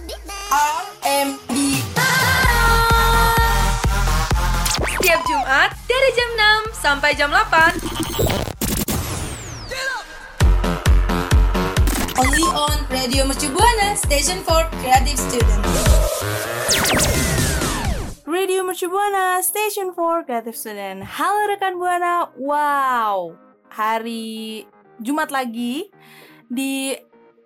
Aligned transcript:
RMB 0.00 1.52
Setiap 4.80 5.20
Jumat 5.28 5.76
dari 5.84 6.10
jam 6.16 6.30
6 6.72 6.80
sampai 6.80 7.10
jam 7.12 7.28
8. 7.28 7.76
Only 12.16 12.48
on 12.48 12.88
Radio 12.88 13.28
Mercu 13.28 13.52
Buana 13.52 13.92
Station 13.92 14.40
for 14.40 14.64
Creative 14.80 15.20
Student 15.20 15.60
Radio 18.24 18.64
Mercu 18.64 18.88
Buana, 18.88 19.44
Station 19.44 19.92
for 19.92 20.24
Creative 20.24 20.56
Student. 20.56 21.04
Halo 21.04 21.50
rekan 21.50 21.76
Buana, 21.76 22.32
wow, 22.40 23.36
hari 23.68 24.64
Jumat 25.02 25.28
lagi 25.28 25.90
di 26.48 26.94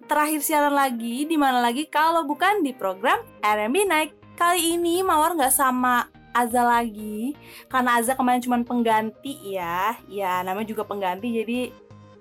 terakhir 0.05 0.41
siaran 0.45 0.75
lagi 0.77 1.25
di 1.25 1.37
mana 1.41 1.61
lagi 1.65 1.89
kalau 1.89 2.29
bukan 2.29 2.61
di 2.61 2.77
program 2.77 3.21
RMB 3.41 3.77
Night. 3.89 4.13
Kali 4.35 4.75
ini 4.75 5.01
Mawar 5.01 5.39
nggak 5.39 5.55
sama 5.55 6.11
Aza 6.35 6.67
lagi 6.67 7.39
karena 7.71 8.03
Aza 8.03 8.19
kemarin 8.19 8.43
cuma 8.43 8.59
pengganti 8.67 9.39
ya, 9.55 9.95
ya 10.11 10.43
namanya 10.43 10.67
juga 10.67 10.83
pengganti 10.83 11.31
jadi 11.31 11.59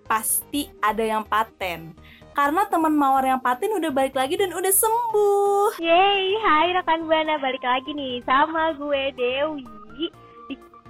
pasti 0.05 0.69
ada 0.77 1.01
yang 1.01 1.25
paten. 1.25 1.97
Karena 2.37 2.65
teman 2.69 2.93
Mawar 2.93 3.25
yang 3.25 3.41
paten 3.41 3.73
udah 3.73 3.89
balik 3.89 4.13
lagi 4.13 4.37
dan 4.37 4.53
udah 4.53 4.73
sembuh. 4.73 5.81
Yeay, 5.81 6.37
hai 6.37 6.73
rekan 6.77 7.09
Buana 7.09 7.41
balik 7.41 7.65
lagi 7.65 7.93
nih 7.93 8.21
sama 8.25 8.77
gue 8.77 9.13
Dewi 9.17 9.82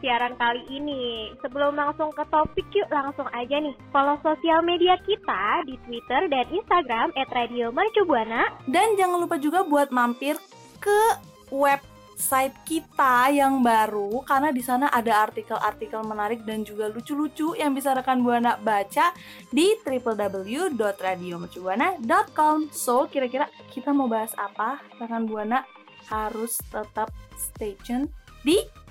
siaran 0.04 0.36
kali 0.36 0.68
ini. 0.68 1.32
Sebelum 1.40 1.80
langsung 1.80 2.12
ke 2.12 2.28
topik 2.28 2.68
yuk 2.76 2.92
langsung 2.92 3.32
aja 3.32 3.64
nih. 3.64 3.72
Follow 3.96 4.20
sosial 4.20 4.60
media 4.60 5.00
kita 5.08 5.64
di 5.64 5.80
Twitter 5.88 6.28
dan 6.28 6.52
Instagram 6.52 7.16
@radiomercubuana. 7.16 8.68
Dan 8.68 9.00
jangan 9.00 9.24
lupa 9.24 9.40
juga 9.40 9.64
buat 9.64 9.96
mampir 9.96 10.36
ke 10.84 11.00
website 11.48 12.52
kita 12.68 13.32
yang 13.32 13.64
baru 13.64 14.20
karena 14.28 14.52
di 14.52 14.60
sana 14.60 14.92
ada 14.92 15.24
artikel-artikel 15.24 16.04
menarik 16.04 16.44
dan 16.44 16.68
juga 16.68 16.92
lucu-lucu 16.92 17.56
yang 17.56 17.72
bisa 17.72 17.96
rekan 17.96 18.20
Buana 18.20 18.60
baca 18.60 19.16
di 19.48 19.80
www.radiomercubuana.com. 19.80 22.68
So, 22.76 23.08
kira-kira 23.08 23.48
kita 23.72 23.96
mau 23.96 24.12
bahas 24.12 24.36
apa? 24.36 24.84
Rekan 25.00 25.24
Buana 25.24 25.64
harus 26.12 26.60
tetap 26.68 27.16
stay 27.40 27.80
tune 27.80 28.12
di 28.44 28.83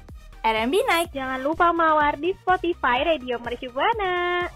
RMB 0.42 0.74
Night. 0.90 1.14
Jangan 1.14 1.38
lupa 1.38 1.70
mawar 1.70 2.18
di 2.18 2.34
Spotify 2.34 3.06
Radio 3.06 3.38
Mercubuana. 3.38 4.50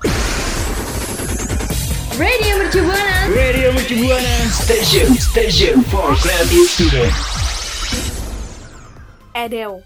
Radio 2.18 2.52
Mercu 2.58 2.82
Buana. 2.82 3.30
Radio 3.30 3.70
Mercu 3.70 3.94
Buana 4.02 4.36
Station 4.50 5.14
Station 5.14 5.86
for 5.86 6.16
Creative 6.18 6.64
Student 6.64 7.12
Eh 9.36 9.46
Dew, 9.46 9.84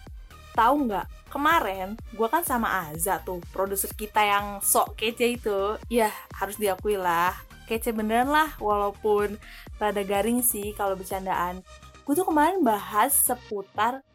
tahu 0.57 0.89
nggak? 0.89 1.05
Kemarin 1.29 2.01
gue 2.17 2.29
kan 2.31 2.47
sama 2.49 2.89
Aza 2.89 3.21
tuh, 3.21 3.43
produser 3.53 3.93
kita 3.93 4.25
yang 4.25 4.63
sok 4.65 4.97
kece 4.97 5.37
itu. 5.37 5.77
Ya 5.93 6.09
harus 6.39 6.57
diakui 6.57 6.97
lah, 6.97 7.37
kece 7.69 7.93
beneran 7.93 8.33
lah 8.33 8.57
walaupun 8.57 9.37
rada 9.77 10.01
garing 10.07 10.41
sih 10.41 10.73
kalau 10.79 10.97
bercandaan. 10.97 11.61
Gue 12.09 12.15
tuh 12.17 12.25
kemarin 12.25 12.65
bahas 12.65 13.11
seputar 13.11 14.07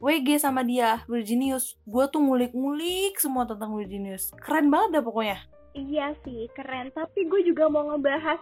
WG 0.00 0.40
sama 0.40 0.64
dia, 0.64 1.04
Virginius. 1.04 1.76
Gue 1.84 2.08
tuh 2.08 2.24
ngulik-ngulik 2.24 3.20
semua 3.20 3.44
tentang 3.44 3.76
Virginius. 3.76 4.32
Keren 4.40 4.72
banget 4.72 4.96
dah 4.96 5.04
pokoknya. 5.04 5.38
Iya 5.76 6.16
sih, 6.24 6.48
keren. 6.56 6.88
Tapi 6.96 7.28
gue 7.28 7.44
juga 7.44 7.68
mau 7.68 7.84
ngebahas 7.84 8.40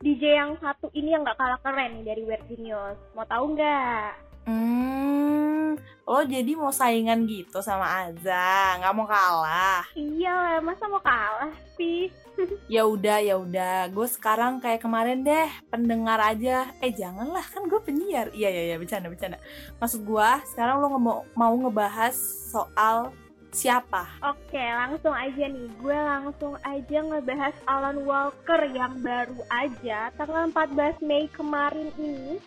DJ 0.00 0.40
yang 0.40 0.56
satu 0.64 0.88
ini 0.96 1.12
yang 1.12 1.28
gak 1.28 1.36
kalah 1.36 1.60
keren 1.60 2.00
nih 2.00 2.04
dari 2.08 2.22
Virginius. 2.24 2.96
Mau 3.12 3.28
tahu 3.28 3.52
nggak? 3.52 4.27
Hmm, 4.48 5.76
lo 6.08 6.24
jadi 6.24 6.56
mau 6.56 6.72
saingan 6.72 7.28
gitu 7.28 7.60
sama 7.60 8.08
Aza, 8.08 8.80
nggak 8.80 8.94
mau 8.96 9.04
kalah. 9.04 9.84
Iya 9.92 10.32
lah, 10.32 10.64
masa 10.64 10.88
mau 10.88 11.04
kalah 11.04 11.52
sih? 11.76 12.08
ya 12.72 12.88
udah 12.88 13.20
ya 13.20 13.36
udah. 13.36 13.92
Gue 13.92 14.08
sekarang 14.08 14.56
kayak 14.56 14.80
kemarin 14.80 15.20
deh 15.20 15.52
pendengar 15.68 16.16
aja. 16.16 16.72
Eh 16.80 16.96
janganlah 16.96 17.44
kan 17.44 17.68
gue 17.68 17.76
penyiar. 17.76 18.32
Iya 18.32 18.48
iya 18.48 18.62
iya 18.72 18.76
bercanda 18.80 19.12
bercanda. 19.12 19.36
Maksud 19.76 20.00
gue 20.08 20.28
sekarang 20.48 20.80
lo 20.80 20.96
mau 20.96 21.28
mau 21.36 21.52
ngebahas 21.52 22.16
soal 22.48 23.12
siapa? 23.52 24.08
Oke, 24.24 24.64
langsung 24.64 25.12
aja 25.12 25.44
nih. 25.44 25.68
Gue 25.76 25.92
langsung 25.92 26.56
aja 26.64 26.98
ngebahas 27.04 27.52
Alan 27.68 28.00
Walker 28.08 28.64
yang 28.72 28.96
baru 29.04 29.44
aja 29.52 30.08
tanggal 30.16 30.48
14 30.56 31.04
Mei 31.04 31.28
kemarin 31.28 31.92
ini 32.00 32.40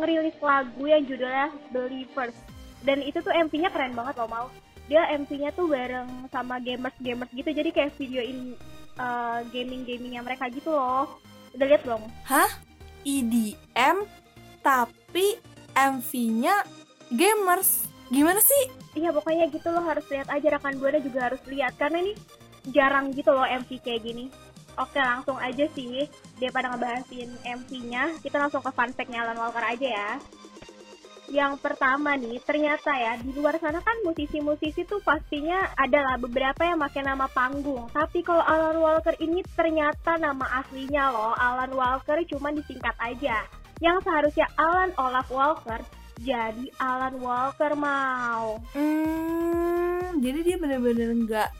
ngerilis 0.00 0.38
lagu 0.40 0.84
yang 0.88 1.04
judulnya 1.04 1.52
Believers. 1.70 2.36
Dan 2.80 3.04
itu 3.04 3.20
tuh 3.20 3.30
MV-nya 3.30 3.68
keren 3.68 3.92
banget 3.92 4.16
loh 4.16 4.30
mau. 4.32 4.46
Dia 4.88 5.06
MV-nya 5.14 5.52
tuh 5.52 5.68
bareng 5.68 6.08
sama 6.32 6.58
gamers-gamers 6.58 7.30
gitu. 7.36 7.50
Jadi 7.52 7.70
kayak 7.70 7.94
videoin 8.00 8.56
uh, 8.96 9.44
gaming-gamingnya 9.52 10.24
mereka 10.24 10.48
gitu 10.48 10.72
loh. 10.72 11.20
Udah 11.52 11.66
liat 11.68 11.82
belum? 11.84 12.02
EDM 13.04 13.96
E 14.04 14.20
tapi 14.60 15.40
MV-nya 15.72 16.52
gamers 17.08 17.88
gimana 18.12 18.44
sih 18.44 18.80
Iya 18.92 19.14
pokoknya 19.14 19.46
gitu 19.54 19.70
loh 19.70 19.86
harus 19.86 20.02
lihat 20.10 20.28
aja 20.28 20.58
rekan 20.58 20.74
buana 20.82 20.98
juga 20.98 21.30
harus 21.30 21.42
lihat 21.46 21.78
karena 21.78 22.02
ini 22.02 22.12
jarang 22.74 23.14
gitu 23.14 23.30
loh 23.30 23.46
MV 23.46 23.70
kayak 23.80 24.02
gini. 24.02 24.28
Oke 24.80 24.96
langsung 24.96 25.36
aja 25.36 25.68
sih 25.76 26.08
daripada 26.40 26.72
ngebahasin 26.72 27.28
MV-nya 27.44 28.16
kita 28.24 28.40
langsung 28.40 28.64
ke 28.64 28.72
fun 28.72 28.90
fact-nya 28.96 29.28
Alan 29.28 29.36
Walker 29.36 29.60
aja 29.60 29.88
ya. 29.88 30.10
Yang 31.30 31.62
pertama 31.62 32.18
nih 32.18 32.42
ternyata 32.42 32.90
ya 32.96 33.14
di 33.20 33.30
luar 33.36 33.54
sana 33.62 33.78
kan 33.78 34.02
musisi-musisi 34.02 34.82
tuh 34.82 34.98
pastinya 35.04 35.70
adalah 35.78 36.18
beberapa 36.18 36.66
yang 36.66 36.80
pakai 36.80 37.06
nama 37.06 37.30
panggung. 37.30 37.86
Tapi 37.94 38.24
kalau 38.26 38.42
Alan 38.42 38.80
Walker 38.82 39.14
ini 39.22 39.44
ternyata 39.54 40.18
nama 40.18 40.64
aslinya 40.64 41.12
loh 41.14 41.36
Alan 41.38 41.70
Walker 41.70 42.18
cuma 42.26 42.50
disingkat 42.50 42.96
aja. 42.98 43.46
Yang 43.78 44.08
seharusnya 44.08 44.46
Alan 44.58 44.90
Olaf 44.98 45.28
Walker 45.30 45.78
jadi 46.18 46.66
Alan 46.82 47.16
Walker 47.22 47.72
mau. 47.78 48.58
hmm 48.74 50.20
jadi 50.20 50.38
dia 50.42 50.56
bener-bener 50.60 51.14
nggak 51.14 51.50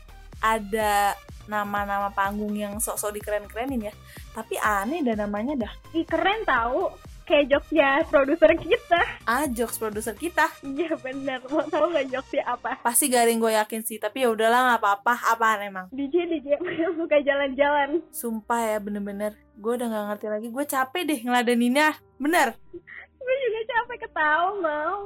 ada 0.42 1.14
nama-nama 1.50 2.09
panggung 2.09 2.55
yang 2.55 2.78
sok-sok 2.78 3.11
dikeren-kerenin 3.12 3.91
ya 3.91 3.94
tapi 4.31 4.55
aneh 4.56 5.03
dah 5.03 5.19
namanya 5.19 5.59
dah 5.61 5.72
Ih 5.91 6.06
keren 6.06 6.47
tahu 6.47 6.94
kayak 7.22 7.47
jokesnya 7.49 8.03
produser 8.06 8.50
kita. 8.55 8.99
ah 9.22 9.47
jokes 9.47 9.77
produser 9.77 10.15
kita 10.15 10.50
Iya 10.62 10.94
bener. 10.97 11.38
Mau 11.44 11.62
tahu 11.65 11.91
nggak 11.91 12.06
jokesnya 12.09 12.43
apa? 12.44 12.78
pasti 12.81 13.06
garing 13.06 13.38
gue 13.38 13.50
yakin 13.53 13.83
sih 13.83 13.99
tapi 13.99 14.22
ya 14.22 14.31
udahlah 14.31 14.66
nggak 14.69 14.81
apa-apa 14.81 15.15
apaan 15.31 15.62
emang 15.65 15.87
DJ 15.91 16.27
DJ 16.28 16.59
yang 16.81 16.94
suka 16.94 17.19
jalan-jalan. 17.21 18.03
sumpah 18.11 18.61
ya 18.65 18.78
bener-bener 18.78 19.34
gue 19.53 19.72
udah 19.72 19.87
nggak 19.87 20.06
ngerti 20.09 20.27
lagi 20.28 20.49
gue 20.49 20.65
capek 20.65 21.03
deh 21.05 21.21
ngeladeninnya 21.21 21.88
bener 22.17 22.55
Gue 23.21 23.34
juga 23.38 23.61
capek 23.69 23.99
ketawa 24.03 24.49
mau. 24.56 24.99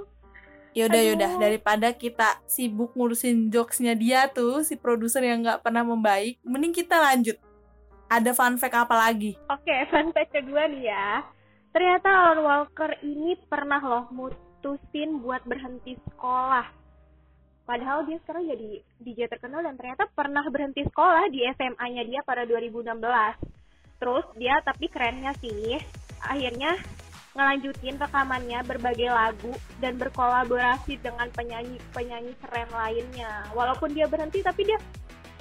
Yaudah 0.74 1.00
Aduh. 1.00 1.08
yaudah 1.14 1.32
daripada 1.38 1.88
kita 1.94 2.42
sibuk 2.50 2.92
ngurusin 2.98 3.48
jokesnya 3.48 3.94
dia 3.94 4.26
tuh 4.28 4.66
si 4.66 4.74
produser 4.74 5.22
yang 5.22 5.46
nggak 5.46 5.62
pernah 5.62 5.86
membaik 5.86 6.42
mending 6.42 6.74
kita 6.74 6.98
lanjut 6.98 7.38
ada 8.10 8.30
fun 8.36 8.60
fact 8.60 8.76
apa 8.76 8.94
lagi 8.94 9.34
Oke, 9.48 9.74
fun 9.88 10.12
fact 10.12 10.30
kedua 10.34 10.68
nih 10.68 10.92
ya. 10.92 11.24
Ternyata 11.74 12.06
Alan 12.06 12.40
Walker 12.46 12.90
ini 13.02 13.34
pernah 13.50 13.82
loh 13.82 14.06
mutusin 14.14 15.18
buat 15.18 15.42
berhenti 15.42 15.98
sekolah. 16.06 16.70
Padahal 17.66 18.06
dia 18.06 18.20
sekarang 18.22 18.46
jadi 18.46 18.84
DJ 19.02 19.26
terkenal 19.26 19.64
dan 19.64 19.74
ternyata 19.74 20.06
pernah 20.12 20.44
berhenti 20.52 20.86
sekolah 20.86 21.26
di 21.32 21.42
SMA-nya 21.58 22.06
dia 22.06 22.20
pada 22.22 22.46
2016. 22.46 22.94
Terus 23.98 24.26
dia 24.38 24.54
tapi 24.62 24.86
kerennya 24.86 25.32
sih, 25.42 25.80
akhirnya 26.22 26.78
ngelanjutin 27.34 27.98
rekamannya 27.98 28.62
berbagai 28.62 29.10
lagu 29.10 29.52
dan 29.82 29.98
berkolaborasi 29.98 31.02
dengan 31.02 31.26
penyanyi-penyanyi 31.34 32.32
keren 32.38 32.70
lainnya. 32.70 33.50
Walaupun 33.52 33.90
dia 33.90 34.06
berhenti 34.06 34.40
tapi 34.40 34.70
dia 34.70 34.78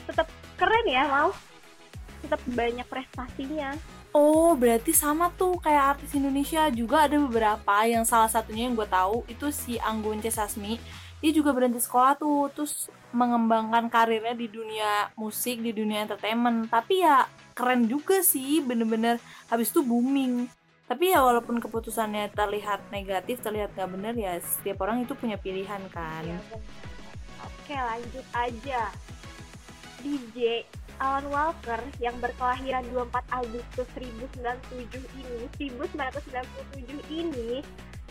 tetap 0.10 0.28
keren 0.58 0.86
ya, 0.90 1.06
mau 1.06 1.30
tetap 2.26 2.42
banyak 2.50 2.88
prestasinya. 2.90 3.78
Oh, 4.14 4.54
berarti 4.54 4.94
sama 4.94 5.34
tuh 5.34 5.58
kayak 5.58 5.98
artis 5.98 6.14
Indonesia 6.14 6.70
juga 6.70 7.10
ada 7.10 7.18
beberapa 7.18 7.76
yang 7.86 8.06
salah 8.06 8.30
satunya 8.30 8.70
yang 8.70 8.78
gue 8.78 8.86
tahu 8.86 9.26
itu 9.26 9.50
si 9.50 9.82
Anggun 9.82 10.22
C. 10.22 10.30
Sasmi. 10.30 10.78
Dia 11.18 11.32
juga 11.34 11.56
berhenti 11.56 11.80
sekolah 11.80 12.20
tuh, 12.20 12.52
terus 12.54 12.92
mengembangkan 13.10 13.88
karirnya 13.88 14.36
di 14.36 14.52
dunia 14.52 15.10
musik, 15.18 15.64
di 15.66 15.74
dunia 15.74 16.06
entertainment. 16.06 16.70
Tapi 16.70 17.02
ya 17.02 17.26
keren 17.58 17.90
juga 17.90 18.22
sih, 18.22 18.62
bener-bener 18.62 19.18
habis 19.50 19.74
itu 19.74 19.82
booming. 19.82 20.46
Tapi 20.84 21.16
ya 21.16 21.24
walaupun 21.24 21.64
keputusannya 21.64 22.30
terlihat 22.36 22.92
negatif, 22.92 23.40
terlihat 23.40 23.72
gak 23.74 23.92
bener 23.92 24.14
ya 24.20 24.38
setiap 24.44 24.84
orang 24.84 25.08
itu 25.08 25.16
punya 25.16 25.40
pilihan 25.40 25.80
kan. 25.90 26.28
Ya. 26.28 26.40
Oke 27.44 27.76
lanjut 27.76 28.26
aja. 28.36 28.92
DJ 30.04 30.68
Alan 31.00 31.26
Walker 31.32 31.80
yang 32.04 32.20
berkelahiran 32.20 32.84
24 32.92 33.24
Agustus 33.32 33.88
1997 33.96 35.00
ini, 35.20 35.40
1997 35.58 37.00
ini 37.10 37.64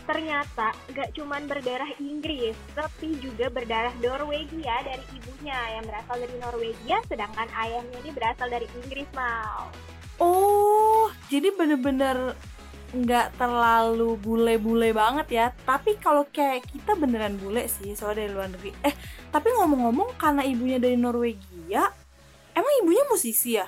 ternyata 0.03 0.75
gak 0.91 1.15
cuman 1.15 1.47
berdarah 1.47 1.87
Inggris, 2.01 2.57
tapi 2.75 3.15
juga 3.23 3.47
berdarah 3.47 3.95
Norwegia 4.03 4.83
dari 4.83 5.05
ibunya 5.15 5.55
yang 5.79 5.85
berasal 5.87 6.17
dari 6.19 6.35
Norwegia, 6.43 6.97
sedangkan 7.07 7.47
ayahnya 7.55 7.97
ini 8.03 8.11
berasal 8.11 8.51
dari 8.51 8.67
Inggris, 8.83 9.07
Mal. 9.15 9.71
Oh, 10.19 11.07
jadi 11.31 11.55
bener-bener 11.55 12.35
nggak 12.93 13.41
terlalu 13.41 14.13
bule-bule 14.21 14.93
banget 14.93 15.27
ya. 15.33 15.45
Tapi 15.65 15.97
kalau 15.97 16.29
kayak 16.29 16.69
kita 16.69 16.93
beneran 16.93 17.41
bule 17.41 17.65
sih, 17.65 17.97
soalnya 17.97 18.23
dari 18.23 18.31
luar 18.31 18.49
negeri. 18.53 18.71
Eh, 18.85 18.93
tapi 19.33 19.49
ngomong-ngomong 19.57 20.13
karena 20.15 20.45
ibunya 20.45 20.77
dari 20.77 20.93
Norwegia, 20.93 21.89
emang 22.53 22.73
ibunya 22.85 23.03
musisi 23.09 23.57
ya? 23.57 23.65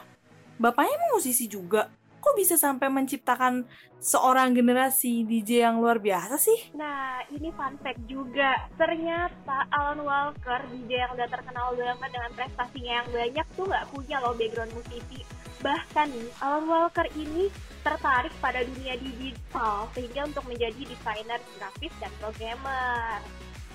Bapaknya 0.62 0.96
emang 0.96 1.18
musisi 1.18 1.50
juga? 1.50 1.90
Kok 2.22 2.38
bisa 2.38 2.58
sampai 2.58 2.90
menciptakan 2.90 3.66
seorang 4.02 4.54
generasi 4.54 5.26
DJ 5.26 5.66
yang 5.66 5.82
luar 5.82 5.98
biasa 5.98 6.38
sih? 6.38 6.74
Nah, 6.78 7.22
ini 7.34 7.50
fun 7.54 7.78
fact 7.82 8.02
juga. 8.06 8.70
Ternyata 8.78 9.66
Alan 9.74 10.06
Walker, 10.06 10.62
DJ 10.70 11.06
yang 11.06 11.12
udah 11.18 11.28
terkenal 11.30 11.74
banget 11.74 12.10
dengan 12.14 12.32
prestasinya 12.38 12.94
yang 13.02 13.08
banyak 13.10 13.48
tuh 13.58 13.66
nggak 13.66 13.86
punya 13.90 14.18
loh 14.22 14.34
background 14.38 14.74
musisi. 14.74 15.35
Bahkan 15.66 16.08
nih, 16.14 16.30
Alan 16.46 16.70
Walker 16.70 17.10
ini 17.18 17.50
tertarik 17.82 18.30
pada 18.38 18.62
dunia 18.62 18.94
digital 19.02 19.90
sehingga 19.98 20.30
untuk 20.30 20.46
menjadi 20.46 20.78
desainer 20.86 21.42
grafis 21.58 21.94
dan 21.98 22.14
programmer. 22.22 23.18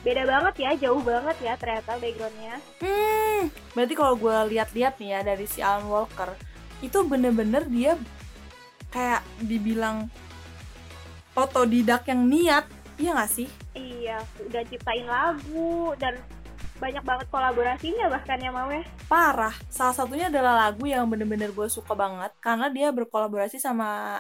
Beda 0.06 0.22
banget 0.22 0.54
ya, 0.62 0.70
jauh 0.87 1.02
banget 1.02 1.37
ya 1.42 1.58
ternyata 1.58 1.98
backgroundnya. 1.98 2.56
Hmm, 2.78 3.50
berarti 3.75 3.94
kalau 3.98 4.14
gue 4.14 4.37
lihat-lihat 4.54 5.02
nih 5.02 5.10
ya 5.19 5.20
dari 5.26 5.46
si 5.50 5.58
Alan 5.60 5.90
Walker, 5.90 6.31
itu 6.78 6.98
bener-bener 7.04 7.66
dia 7.66 7.98
kayak 8.94 9.26
dibilang 9.42 10.06
otodidak 11.34 12.06
yang 12.06 12.22
niat, 12.26 12.64
iya 13.02 13.19
gak 13.19 13.31
sih? 13.34 13.48
Iya, 13.75 14.22
udah 14.46 14.62
ciptain 14.66 15.06
lagu 15.06 15.94
dan 15.98 16.16
banyak 16.81 17.05
banget 17.05 17.27
kolaborasinya 17.29 18.09
bahkan 18.09 18.41
ya 18.41 18.50
mau 18.50 18.73
ya. 18.73 18.82
Parah, 19.06 19.53
salah 19.69 19.93
satunya 19.93 20.32
adalah 20.32 20.67
lagu 20.69 20.88
yang 20.88 21.05
bener-bener 21.06 21.53
gue 21.53 21.69
suka 21.69 21.93
banget 21.93 22.32
karena 22.41 22.73
dia 22.73 22.88
berkolaborasi 22.91 23.61
sama 23.61 24.19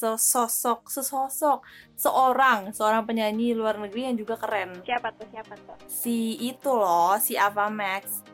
sesosok, 0.00 0.88
sesosok, 0.88 1.60
seorang, 1.92 2.72
seorang 2.72 3.04
penyanyi 3.04 3.52
luar 3.52 3.76
negeri 3.76 4.08
yang 4.08 4.16
juga 4.16 4.40
keren. 4.40 4.80
Siapa 4.80 5.12
tuh, 5.12 5.28
siapa 5.28 5.52
tuh? 5.60 5.76
Si 5.84 6.40
itu 6.40 6.72
loh, 6.72 7.20
si 7.20 7.36
Ava 7.36 7.68
Max. 7.68 8.24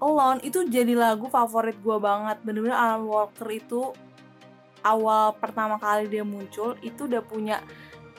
Alone 0.00 0.40
itu 0.40 0.64
jadi 0.64 0.96
lagu 0.96 1.28
favorit 1.28 1.76
gue 1.76 1.98
banget. 2.00 2.40
Bener-bener 2.40 2.78
Alan 2.78 3.04
Walker 3.04 3.50
itu 3.52 3.92
awal 4.86 5.36
pertama 5.36 5.76
kali 5.76 6.06
dia 6.08 6.22
muncul 6.22 6.78
itu 6.80 7.10
udah 7.10 7.22
punya 7.22 7.60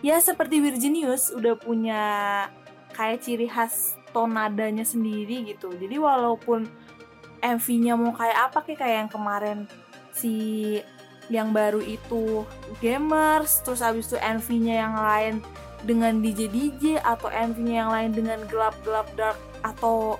ya 0.04 0.20
seperti 0.20 0.60
Virginius 0.64 1.32
udah 1.32 1.56
punya 1.60 2.04
kayak 2.96 3.24
ciri 3.24 3.48
khas 3.48 3.96
tonadanya 4.12 4.84
sendiri 4.84 5.46
gitu. 5.48 5.74
Jadi 5.74 5.96
walaupun 5.98 6.68
MV-nya 7.40 7.94
mau 7.96 8.12
kayak 8.12 8.52
apa 8.52 8.60
kayak 8.68 8.80
kayak 8.84 8.96
yang 9.06 9.12
kemarin 9.12 9.58
si 10.12 10.34
yang 11.30 11.54
baru 11.54 11.80
itu 11.80 12.44
gamers, 12.82 13.62
terus 13.62 13.86
abis 13.86 14.10
itu 14.10 14.18
MV-nya 14.18 14.76
yang 14.82 14.96
lain 14.98 15.36
dengan 15.86 16.20
DJ 16.20 16.50
DJ 16.52 16.84
atau 17.00 17.32
MV-nya 17.32 17.76
yang 17.86 17.92
lain 17.94 18.12
dengan 18.12 18.40
gelap-gelap 18.50 19.08
dark 19.16 19.40
atau 19.64 20.20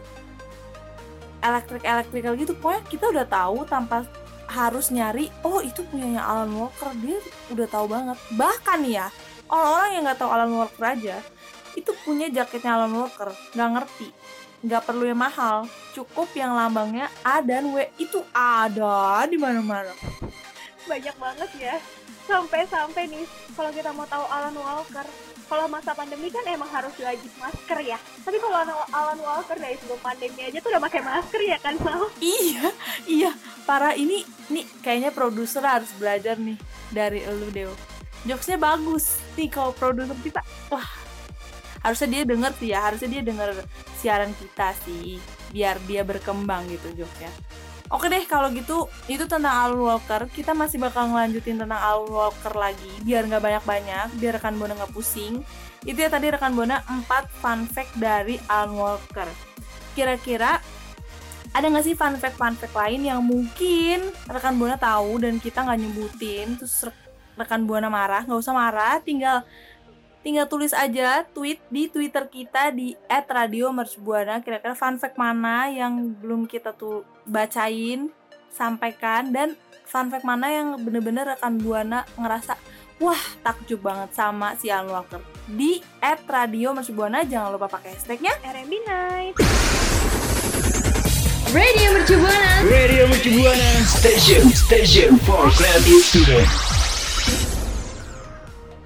elektrik 1.40 1.84
elektrikal 1.84 2.36
gitu 2.36 2.52
pokoknya 2.56 2.84
kita 2.88 3.06
udah 3.12 3.26
tahu 3.28 3.64
tanpa 3.68 4.04
harus 4.50 4.90
nyari 4.90 5.32
oh 5.46 5.62
itu 5.62 5.86
punyanya 5.88 6.26
Alan 6.26 6.52
Walker 6.58 6.92
dia 7.00 7.22
udah 7.54 7.68
tahu 7.70 7.86
banget 7.88 8.18
bahkan 8.36 8.80
ya 8.84 9.08
orang-orang 9.48 9.90
yang 9.96 10.04
nggak 10.10 10.20
tahu 10.20 10.30
Alan 10.32 10.52
Walker 10.58 10.84
aja 10.84 11.18
itu 11.78 11.92
punya 12.06 12.30
jaketnya 12.30 12.78
Alan 12.80 12.94
Walker. 12.96 13.34
Nggak 13.54 13.70
ngerti. 13.76 14.08
Nggak 14.66 14.82
perlu 14.86 15.04
yang 15.08 15.20
mahal. 15.20 15.68
Cukup 15.94 16.30
yang 16.36 16.54
lambangnya 16.54 17.10
A 17.22 17.42
dan 17.44 17.70
W. 17.74 17.86
Itu 18.00 18.26
ada 18.34 19.26
di 19.28 19.38
mana-mana. 19.38 19.94
Banyak 20.88 21.16
banget 21.18 21.50
ya. 21.60 21.76
Sampai-sampai 22.30 23.10
nih, 23.10 23.26
kalau 23.58 23.74
kita 23.74 23.90
mau 23.90 24.06
tahu 24.06 24.22
Alan 24.30 24.54
Walker, 24.54 25.06
kalau 25.50 25.66
masa 25.66 25.98
pandemi 25.98 26.30
kan 26.30 26.46
emang 26.46 26.70
harus 26.70 26.94
wajib 27.02 27.32
masker 27.42 27.80
ya. 27.82 27.98
Tapi 28.22 28.38
kalau 28.38 28.54
Alan- 28.94 29.24
Walker 29.26 29.58
dari 29.58 29.76
sebelum 29.82 29.98
pandemi 29.98 30.46
aja 30.46 30.62
tuh 30.62 30.70
udah 30.70 30.84
pakai 30.86 31.02
masker 31.02 31.42
ya 31.42 31.58
kan, 31.58 31.74
Mal? 31.82 32.06
iya 32.22 32.70
iya. 33.10 33.32
Para 33.66 33.98
ini 33.98 34.22
nih 34.54 34.66
kayaknya 34.86 35.10
produser 35.10 35.66
harus 35.66 35.90
belajar 35.98 36.38
nih 36.38 36.58
dari 36.94 37.26
elu 37.26 37.50
Deo. 37.50 37.74
Jokesnya 38.30 38.62
bagus 38.62 39.18
nih 39.34 39.50
kalau 39.50 39.74
produser 39.74 40.14
kita. 40.22 40.46
Wah 40.70 40.99
harusnya 41.80 42.10
dia 42.20 42.24
denger 42.28 42.52
sih 42.60 42.70
ya 42.72 42.80
harusnya 42.84 43.10
dia 43.20 43.24
denger 43.24 43.50
siaran 44.00 44.32
kita 44.36 44.76
sih 44.84 45.20
biar 45.52 45.80
dia 45.88 46.04
berkembang 46.04 46.68
gitu 46.68 47.04
jokesnya 47.04 47.32
Oke 47.90 48.06
deh 48.06 48.22
kalau 48.30 48.54
gitu 48.54 48.86
itu 49.10 49.26
tentang 49.26 49.50
Alan 49.50 49.82
Walker. 49.82 50.30
Kita 50.30 50.54
masih 50.54 50.78
bakal 50.78 51.10
ngelanjutin 51.10 51.58
tentang 51.58 51.82
Alan 51.82 52.06
Walker 52.06 52.54
lagi 52.54 52.94
biar 53.02 53.26
nggak 53.26 53.42
banyak-banyak 53.42 54.08
biar 54.22 54.38
rekan 54.38 54.62
Bona 54.62 54.78
nggak 54.78 54.94
pusing. 54.94 55.42
Itu 55.82 55.98
ya 55.98 56.06
tadi 56.14 56.30
rekan 56.30 56.54
Bona 56.54 56.86
4 56.86 57.10
fun 57.42 57.66
fact 57.66 57.98
dari 57.98 58.38
Alan 58.46 58.78
Walker. 58.78 59.26
Kira-kira 59.98 60.62
ada 61.50 61.66
nggak 61.66 61.86
sih 61.86 61.98
fun 61.98 62.14
fact 62.22 62.38
fun 62.38 62.54
fact 62.54 62.78
lain 62.78 63.10
yang 63.10 63.26
mungkin 63.26 64.14
rekan 64.30 64.62
buana 64.62 64.78
tahu 64.78 65.26
dan 65.26 65.42
kita 65.42 65.66
nggak 65.66 65.80
nyebutin 65.82 66.62
terus 66.62 66.86
re- 66.86 67.06
rekan 67.42 67.66
buana 67.66 67.90
marah 67.90 68.22
nggak 68.22 68.38
usah 68.38 68.54
marah 68.54 69.02
tinggal 69.02 69.42
tinggal 70.20 70.48
tulis 70.52 70.76
aja 70.76 71.24
tweet 71.32 71.60
di 71.72 71.88
twitter 71.88 72.28
kita 72.28 72.72
di 72.76 72.96
@radiomercubuana. 73.08 74.44
Kira-kira 74.44 74.76
fun 74.76 75.00
fact 75.00 75.16
mana 75.16 75.72
yang 75.72 76.12
belum 76.20 76.46
kita 76.46 76.76
tuh 76.76 77.08
bacain 77.24 78.12
sampaikan 78.52 79.32
dan 79.32 79.56
fun 79.88 80.12
fact 80.12 80.28
mana 80.28 80.52
yang 80.52 80.68
bener-bener 80.82 81.36
rekan 81.36 81.56
buana 81.62 82.04
ngerasa 82.20 82.60
wah 83.00 83.20
takjub 83.42 83.80
banget 83.80 84.12
sama 84.12 84.60
si 84.60 84.68
Alan 84.68 84.92
Walker. 84.92 85.24
Di 85.48 85.80
@radiomercubuana 86.04 87.24
jangan 87.24 87.56
lupa 87.56 87.72
pakai 87.72 87.96
hashtagnya. 87.96 88.36
R&B 88.44 88.74
Night. 88.86 89.36
Radio 91.50 91.98
Mercu 91.98 92.14
Buana. 92.22 92.62
Radio 92.70 93.10
Mercu 93.10 93.34
Buana 93.34 93.82
Station 93.82 94.54
Station 94.54 95.18
for 95.26 95.50
Creative 95.50 95.98
Student 96.06 96.70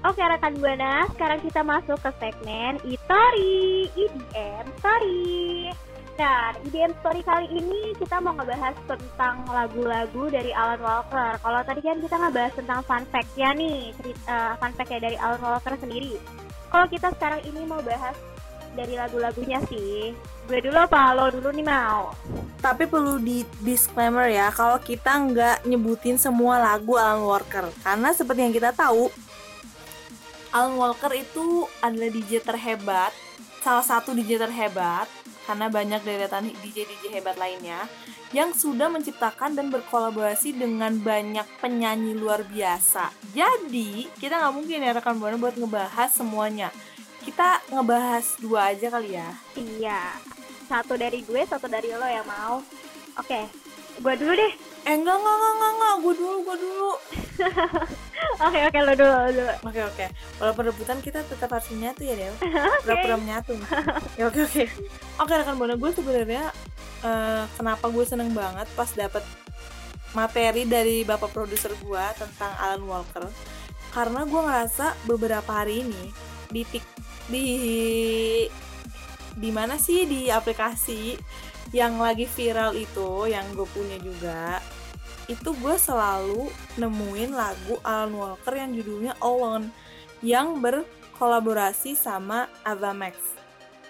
Oke 0.04 0.20
rekan 0.20 0.52
Buana, 0.60 1.08
sekarang 1.16 1.40
kita 1.40 1.64
masuk 1.64 1.96
ke 1.96 2.12
segmen 2.20 2.76
Itori, 2.84 3.88
EDM 3.96 4.68
Story. 4.76 5.72
Nah, 6.20 6.52
EDM 6.60 6.92
Story 7.00 7.24
kali 7.24 7.48
ini 7.48 7.96
kita 7.96 8.20
mau 8.20 8.36
ngebahas 8.36 8.76
tentang 8.84 9.48
lagu-lagu 9.48 10.28
dari 10.28 10.52
Alan 10.52 10.84
Walker. 10.84 11.40
Kalau 11.40 11.60
tadi 11.64 11.80
kan 11.80 12.04
kita 12.04 12.20
ngebahas 12.20 12.52
tentang 12.52 12.84
fun 12.84 13.00
fact-nya 13.08 13.56
nih, 13.56 13.96
cerita, 13.96 14.60
fun 14.60 14.76
fact-nya 14.76 15.00
dari 15.08 15.16
Alan 15.16 15.40
Walker 15.40 15.72
sendiri. 15.80 16.20
Kalau 16.68 16.84
kita 16.92 17.08
sekarang 17.16 17.40
ini 17.48 17.64
mau 17.64 17.80
bahas 17.80 18.12
dari 18.76 19.00
lagu-lagunya 19.00 19.64
sih. 19.72 20.12
Gue 20.44 20.60
dulu 20.60 20.84
apa 20.84 21.16
lo 21.16 21.32
dulu 21.32 21.48
nih 21.48 21.64
mau? 21.64 22.12
Tapi 22.60 22.84
perlu 22.84 23.16
di 23.16 23.40
disclaimer 23.64 24.28
ya, 24.28 24.52
kalau 24.52 24.76
kita 24.84 25.16
nggak 25.16 25.64
nyebutin 25.64 26.20
semua 26.20 26.60
lagu 26.60 27.00
Alan 27.00 27.24
Walker. 27.24 27.72
Karena 27.80 28.12
seperti 28.12 28.44
yang 28.44 28.52
kita 28.52 28.76
tahu, 28.76 29.08
Alan 30.54 30.78
Walker 30.78 31.10
itu 31.10 31.66
adalah 31.82 32.14
DJ 32.14 32.38
terhebat, 32.38 33.10
salah 33.58 33.82
satu 33.82 34.14
DJ 34.14 34.38
terhebat, 34.38 35.10
karena 35.50 35.66
banyak 35.66 35.98
deretan 36.06 36.46
DJ-DJ 36.62 37.10
hebat 37.18 37.34
lainnya, 37.34 37.90
yang 38.30 38.54
sudah 38.54 38.86
menciptakan 38.86 39.58
dan 39.58 39.66
berkolaborasi 39.74 40.54
dengan 40.54 40.94
banyak 41.02 41.42
penyanyi 41.58 42.14
luar 42.14 42.46
biasa. 42.46 43.10
Jadi, 43.34 44.06
kita 44.14 44.38
nggak 44.38 44.54
mungkin 44.54 44.78
ya 44.78 44.94
rekan 44.94 45.18
Buana 45.18 45.34
buat 45.42 45.58
ngebahas 45.58 46.10
semuanya. 46.14 46.70
Kita 47.26 47.58
ngebahas 47.74 48.38
dua 48.38 48.70
aja 48.70 48.94
kali 48.94 49.18
ya. 49.18 49.34
Iya, 49.58 50.22
satu 50.70 50.94
dari 50.94 51.26
gue, 51.26 51.42
satu 51.50 51.66
dari 51.66 51.90
lo 51.90 52.06
yang 52.06 52.30
mau. 52.30 52.62
Oke, 53.18 53.50
gue 53.98 54.14
dulu 54.22 54.32
deh. 54.38 54.52
Eh, 54.86 54.94
enggak, 54.94 55.18
enggak, 55.18 55.34
enggak, 55.34 55.50
enggak, 55.50 55.72
enggak. 55.74 55.94
Gue 55.98 56.14
dulu, 56.14 56.36
gue 56.46 56.56
dulu. 56.62 56.92
Oke, 58.44 58.58
oke, 58.66 58.78
lo 58.82 58.92
dulu, 58.98 59.14
lo 59.14 59.30
dulu. 59.30 59.54
Oke 59.70 59.80
oke. 59.86 60.06
Walaupun 60.42 60.64
rebutan 60.66 60.98
kita 60.98 61.22
tetap 61.22 61.54
harus 61.54 61.70
menyatu 61.70 62.02
ya 62.02 62.18
Dew. 62.18 62.34
Pura-pura 62.82 63.14
menyatu. 63.14 63.54
ya 64.18 64.26
oke 64.26 64.40
oke. 64.42 64.64
Oke 65.22 65.32
rekan 65.38 65.54
buana 65.54 65.78
gue 65.78 65.90
sebenarnya 65.94 66.50
eh, 67.06 67.44
kenapa 67.54 67.86
gue 67.94 68.04
seneng 68.04 68.34
banget 68.34 68.66
pas 68.74 68.90
dapet 68.90 69.22
materi 70.14 70.66
dari 70.66 71.06
bapak 71.06 71.30
produser 71.30 71.70
gue 71.78 72.04
tentang 72.18 72.52
Alan 72.58 72.82
Walker. 72.90 73.30
Karena 73.94 74.26
gue 74.26 74.40
ngerasa 74.42 75.06
beberapa 75.06 75.50
hari 75.62 75.86
ini 75.86 76.10
di 76.50 76.62
tik 76.66 76.84
di 77.30 77.46
di 79.34 79.50
mana 79.50 79.78
sih 79.78 80.06
di 80.10 80.26
aplikasi 80.30 81.14
yang 81.74 81.98
lagi 81.98 82.26
viral 82.26 82.74
itu 82.74 83.26
yang 83.30 83.46
gue 83.54 83.66
punya 83.70 83.98
juga 83.98 84.58
itu 85.26 85.50
gue 85.56 85.76
selalu 85.80 86.52
nemuin 86.76 87.32
lagu 87.32 87.80
Alan 87.80 88.12
Walker 88.12 88.54
yang 88.54 88.76
judulnya 88.76 89.16
Alone 89.24 89.72
yang 90.20 90.60
berkolaborasi 90.60 91.96
sama 91.96 92.48
Ava 92.64 92.92
Max. 92.92 93.16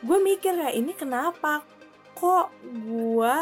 Gue 0.04 0.22
mikir 0.22 0.54
kayak 0.54 0.76
ini 0.78 0.92
kenapa? 0.94 1.66
Kok 2.14 2.46
gue 2.62 3.34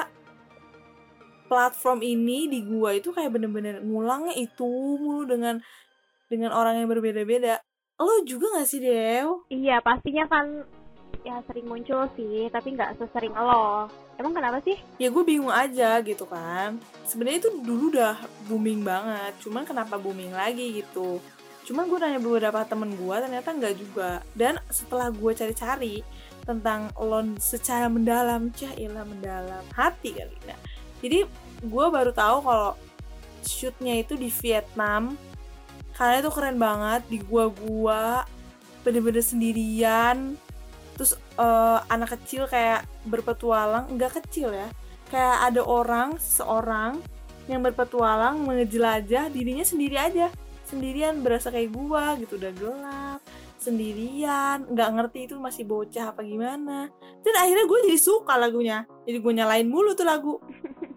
platform 1.53 2.01
ini 2.01 2.49
di 2.49 2.65
gua 2.65 2.97
itu 2.97 3.13
kayak 3.13 3.29
bener-bener 3.29 3.85
ngulangnya 3.85 4.33
itu 4.41 4.65
mulu 4.97 5.29
dengan 5.29 5.61
dengan 6.33 6.57
orang 6.57 6.81
yang 6.81 6.89
berbeda-beda. 6.89 7.61
Lo 8.01 8.25
juga 8.25 8.57
gak 8.57 8.65
sih 8.65 8.81
Dew? 8.81 9.45
Iya, 9.53 9.85
pastinya 9.85 10.25
kan 10.33 10.65
ya 11.23 11.39
sering 11.47 11.67
muncul 11.67 12.07
sih, 12.19 12.51
tapi 12.51 12.75
nggak 12.75 12.99
sesering 12.99 13.35
lo. 13.35 13.87
Emang 14.19 14.35
kenapa 14.37 14.59
sih? 14.63 14.77
ya 15.01 15.09
gue 15.09 15.25
bingung 15.25 15.51
aja 15.51 15.99
gitu 16.03 16.29
kan. 16.29 16.79
Sebenarnya 17.07 17.49
itu 17.49 17.51
dulu 17.63 17.85
udah 17.95 18.15
booming 18.47 18.85
banget 18.87 19.33
cuman 19.43 19.63
kenapa 19.67 19.99
booming 19.99 20.35
lagi 20.35 20.83
gitu? 20.83 21.19
Cuman 21.63 21.87
gue 21.87 21.99
nanya 21.99 22.19
beberapa 22.19 22.67
temen 22.67 22.95
gue 22.95 23.17
ternyata 23.19 23.49
nggak 23.55 23.75
juga. 23.79 24.23
Dan 24.35 24.59
setelah 24.69 25.11
gue 25.11 25.33
cari-cari 25.35 26.03
tentang 26.43 26.91
lon 26.99 27.39
secara 27.39 27.87
mendalam 27.87 28.51
cah 28.51 28.75
ilah 28.75 29.07
mendalam 29.07 29.63
hati 29.79 30.11
kali 30.11 30.35
nah 30.43 30.59
jadi 30.99 31.23
gue 31.63 31.87
baru 31.87 32.11
tahu 32.11 32.43
kalau 32.43 32.75
shootnya 33.47 33.99
itu 33.99 34.15
di 34.15 34.31
Vietnam. 34.31 35.19
Karena 35.93 36.25
itu 36.25 36.31
keren 36.33 36.57
banget 36.57 37.03
di 37.11 37.19
gua-gua 37.21 38.25
bener-bener 38.83 39.23
sendirian 39.23 40.35
eh, 41.39 41.79
anak 41.89 42.19
kecil 42.19 42.49
kayak 42.51 42.85
berpetualang 43.09 43.89
enggak 43.93 44.21
kecil 44.23 44.53
ya. 44.53 44.69
Kayak 45.13 45.53
ada 45.53 45.63
orang 45.65 46.17
seorang 46.17 47.01
yang 47.51 47.61
berpetualang 47.61 48.41
mengejelajah 48.45 49.29
dirinya 49.29 49.65
sendiri 49.67 49.97
aja. 50.01 50.29
Sendirian 50.65 51.21
berasa 51.21 51.53
kayak 51.53 51.69
gua 51.75 52.17
gitu 52.17 52.41
udah 52.41 52.53
gelap 52.57 53.21
sendirian 53.63 54.67
nggak 54.67 54.91
ngerti 54.99 55.31
itu 55.31 55.39
masih 55.39 55.63
bocah 55.63 56.11
apa 56.11 56.27
gimana. 56.27 56.91
Dan 57.23 57.35
akhirnya 57.39 57.65
gue 57.71 57.79
jadi 57.87 58.01
suka 58.03 58.35
lagunya. 58.35 58.83
Jadi 59.07 59.19
gue 59.23 59.33
nyalain 59.39 59.69
mulu 59.71 59.95
tuh 59.95 60.03
lagu. 60.03 60.35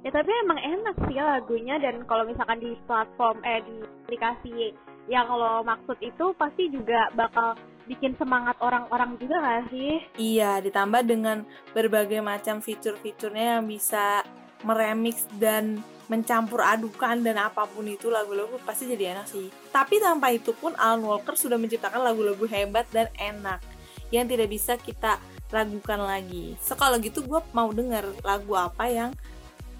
Ya 0.00 0.08
tapi 0.08 0.32
emang 0.32 0.56
enak 0.56 0.96
sih 1.04 1.20
lagunya. 1.20 1.76
Dan 1.76 2.08
kalau 2.08 2.24
misalkan 2.24 2.56
di 2.56 2.72
platform 2.88 3.36
eh 3.44 3.60
di 3.60 3.84
aplikasi 3.84 4.72
yang 5.12 5.28
lo 5.28 5.60
maksud 5.60 6.00
itu 6.00 6.32
pasti 6.40 6.72
juga 6.72 7.12
bakal 7.12 7.52
bikin 7.90 8.14
semangat 8.14 8.54
orang-orang 8.62 9.18
juga 9.18 9.42
gak 9.42 9.74
sih? 9.74 9.98
Iya, 10.14 10.62
ditambah 10.62 11.02
dengan 11.02 11.42
berbagai 11.74 12.22
macam 12.22 12.62
fitur-fiturnya 12.62 13.58
yang 13.58 13.66
bisa 13.66 14.22
meremix 14.62 15.26
dan 15.42 15.82
mencampur 16.06 16.62
adukan 16.62 17.22
dan 17.22 17.38
apa 17.38 17.66
pun 17.70 17.86
itu 17.86 18.10
lagu-lagu 18.10 18.58
pasti 18.66 18.86
jadi 18.90 19.14
enak 19.18 19.26
sih. 19.26 19.50
Tapi 19.70 20.02
tanpa 20.02 20.30
itu 20.30 20.50
pun 20.54 20.74
Alan 20.78 21.02
Walker 21.06 21.34
sudah 21.34 21.58
menciptakan 21.58 22.02
lagu-lagu 22.02 22.46
hebat 22.50 22.86
dan 22.90 23.10
enak 23.18 23.62
yang 24.10 24.26
tidak 24.26 24.50
bisa 24.50 24.74
kita 24.74 25.22
ragukan 25.54 26.02
lagi. 26.02 26.58
So 26.58 26.74
kalau 26.74 26.98
gitu 26.98 27.22
gue 27.22 27.38
mau 27.54 27.70
denger 27.70 28.10
lagu 28.26 28.54
apa 28.58 28.90
yang 28.90 29.10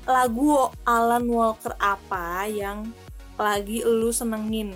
lagu 0.06 0.70
Alan 0.86 1.26
Walker 1.26 1.74
apa 1.78 2.46
yang 2.46 2.90
lagi 3.34 3.82
lu 3.82 4.14
senengin? 4.14 4.74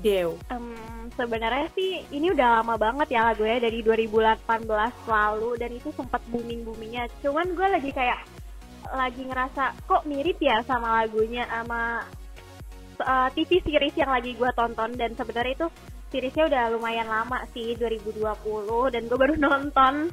Dew. 0.00 0.40
Em, 0.48 0.72
sebenarnya 1.12 1.68
sih 1.76 2.06
ini 2.08 2.32
udah 2.32 2.62
lama 2.62 2.80
banget 2.80 3.12
ya 3.12 3.28
lagunya 3.28 3.60
dari 3.60 3.84
2018 3.84 4.48
lalu 5.04 5.50
dan 5.60 5.70
itu 5.76 5.92
sempat 5.92 6.24
booming 6.32 6.64
boomingnya. 6.64 7.10
Cuman 7.20 7.52
gue 7.52 7.68
lagi 7.68 7.90
kayak 7.92 8.24
lagi 8.92 9.22
ngerasa 9.24 9.76
kok 9.88 10.04
mirip 10.08 10.40
ya 10.40 10.60
sama 10.64 11.04
lagunya 11.04 11.48
sama 11.48 12.04
uh, 13.00 13.28
TV 13.32 13.62
series 13.64 13.96
yang 13.96 14.10
lagi 14.12 14.36
gue 14.36 14.50
tonton 14.52 14.92
dan 14.98 15.16
sebenarnya 15.16 15.64
itu 15.64 15.68
seriesnya 16.12 16.44
udah 16.50 16.64
lumayan 16.76 17.08
lama 17.08 17.40
sih 17.56 17.72
2020 17.80 18.92
dan 18.92 19.02
gue 19.08 19.18
baru 19.18 19.34
nonton 19.48 20.12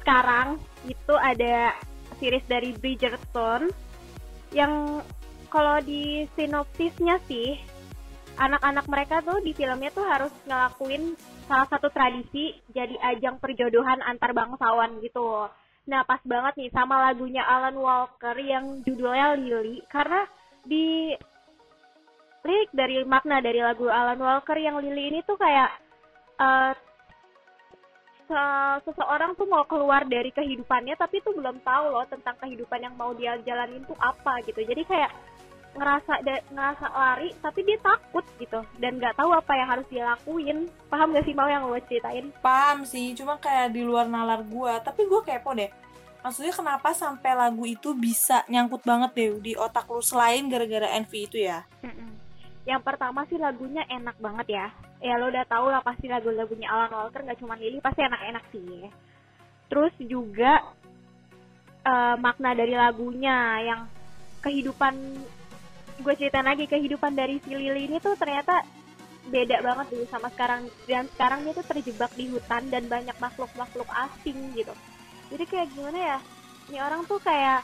sekarang 0.00 0.56
itu 0.86 1.14
ada 1.18 1.74
series 2.22 2.46
dari 2.46 2.70
Bridgerton 2.72 3.68
yang 4.54 5.02
kalau 5.50 5.82
di 5.82 6.24
sinopsisnya 6.38 7.18
sih 7.26 7.58
anak-anak 8.40 8.86
mereka 8.88 9.20
tuh 9.20 9.38
di 9.44 9.52
filmnya 9.52 9.92
tuh 9.92 10.08
harus 10.08 10.32
ngelakuin 10.48 11.12
salah 11.44 11.68
satu 11.68 11.92
tradisi 11.92 12.56
jadi 12.72 12.96
ajang 13.12 13.36
perjodohan 13.36 14.00
antar 14.00 14.32
bangsawan 14.32 14.96
gitu. 15.04 15.44
Nah 15.84 16.00
pas 16.08 16.24
banget 16.24 16.56
nih 16.56 16.70
sama 16.72 16.96
lagunya 17.12 17.44
Alan 17.44 17.76
Walker 17.76 18.36
yang 18.40 18.80
judulnya 18.80 19.36
Lily 19.36 19.84
karena 19.92 20.24
di 20.64 21.12
lirik 22.40 22.72
dari 22.72 23.04
makna 23.04 23.44
dari 23.44 23.60
lagu 23.60 23.92
Alan 23.92 24.16
Walker 24.16 24.56
yang 24.56 24.80
Lily 24.80 25.12
ini 25.12 25.20
tuh 25.28 25.36
kayak 25.36 25.70
se- 28.24 28.80
seseorang 28.88 29.36
tuh 29.36 29.44
mau 29.44 29.68
keluar 29.68 30.08
dari 30.08 30.32
kehidupannya 30.32 30.96
tapi 30.96 31.20
tuh 31.20 31.36
belum 31.36 31.60
tahu 31.60 31.84
loh 31.92 32.08
tentang 32.08 32.40
kehidupan 32.40 32.80
yang 32.80 32.96
mau 32.96 33.12
dia 33.12 33.36
jalanin 33.44 33.84
tuh 33.84 33.98
apa 34.00 34.40
gitu. 34.48 34.64
Jadi 34.64 34.88
kayak 34.88 35.12
ngerasa 35.70 36.12
da- 36.26 36.44
ngerasa 36.50 36.86
lari 36.90 37.30
tapi 37.38 37.62
dia 37.62 37.78
takut 37.78 38.26
gitu 38.42 38.60
dan 38.82 38.98
nggak 38.98 39.14
tahu 39.14 39.30
apa 39.30 39.52
yang 39.54 39.68
harus 39.70 39.86
dia 39.86 40.02
lakuin 40.02 40.66
paham 40.90 41.14
gak 41.14 41.22
sih 41.22 41.34
mau 41.34 41.46
yang 41.46 41.62
gue 41.62 41.80
ceritain 41.86 42.26
Paham 42.42 42.82
sih, 42.82 43.14
cuma 43.14 43.38
kayak 43.38 43.70
di 43.70 43.86
luar 43.86 44.10
nalar 44.10 44.42
gua. 44.42 44.82
Tapi 44.82 45.06
gua 45.06 45.22
kepo 45.22 45.54
deh. 45.54 45.70
Maksudnya 46.20 46.52
kenapa 46.52 46.92
sampai 46.92 47.32
lagu 47.32 47.64
itu 47.64 47.94
bisa 47.96 48.44
nyangkut 48.50 48.82
banget 48.84 49.10
deh 49.16 49.30
di 49.40 49.52
otak 49.56 49.88
lu 49.88 50.02
selain 50.04 50.44
gara-gara 50.50 50.90
envy 50.98 51.24
itu 51.24 51.38
ya? 51.40 51.64
yang 52.68 52.82
pertama 52.84 53.24
sih 53.26 53.40
lagunya 53.40 53.82
enak 53.88 54.16
banget 54.20 54.46
ya 54.52 54.66
ya 55.00 55.16
lo 55.16 55.32
udah 55.32 55.44
tahu 55.48 55.72
lah 55.72 55.80
pasti 55.80 56.06
lagu-lagunya 56.06 56.68
Alan 56.68 56.92
Walker 56.92 57.24
nggak 57.24 57.40
cuma 57.40 57.56
Lily 57.56 57.80
pasti 57.80 58.04
enak-enak 58.04 58.44
sih 58.52 58.86
terus 59.72 59.94
juga 59.98 60.60
eh, 61.82 62.14
makna 62.20 62.52
dari 62.52 62.76
lagunya 62.76 63.64
yang 63.64 63.80
kehidupan 64.44 64.94
gue 66.00 66.14
ceritain 66.16 66.46
lagi 66.46 66.64
kehidupan 66.66 67.12
dari 67.12 67.38
si 67.44 67.52
Lily 67.52 67.86
ini 67.86 67.96
tuh 68.00 68.16
ternyata 68.16 68.64
beda 69.30 69.62
banget 69.62 69.86
dulu 69.92 70.04
sama 70.08 70.28
sekarang. 70.32 70.66
Dan 70.88 71.06
sekarang 71.14 71.46
dia 71.46 71.52
tuh 71.54 71.66
terjebak 71.68 72.12
di 72.16 72.32
hutan 72.32 72.66
dan 72.72 72.88
banyak 72.88 73.16
makhluk-makhluk 73.20 73.88
asing 74.08 74.38
gitu. 74.56 74.74
Jadi 75.30 75.44
kayak 75.46 75.68
gimana 75.76 75.98
ya? 75.98 76.18
Ini 76.70 76.78
orang 76.82 77.02
tuh 77.06 77.20
kayak 77.22 77.62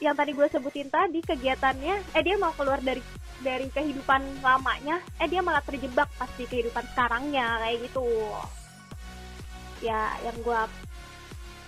yang 0.00 0.16
tadi 0.16 0.32
gue 0.32 0.46
sebutin 0.48 0.88
tadi 0.88 1.20
kegiatannya 1.20 2.16
eh 2.16 2.22
dia 2.24 2.40
mau 2.40 2.56
keluar 2.56 2.80
dari 2.80 3.04
dari 3.44 3.68
kehidupan 3.68 4.40
lamanya 4.40 4.96
eh 5.20 5.28
dia 5.28 5.44
malah 5.44 5.60
terjebak 5.60 6.08
pas 6.16 6.30
di 6.40 6.48
kehidupan 6.48 6.84
sekarangnya 6.96 7.60
kayak 7.60 7.84
gitu. 7.84 8.08
Ya 9.84 10.16
yang 10.24 10.36
gue 10.40 10.60